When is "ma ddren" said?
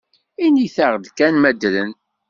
1.37-1.91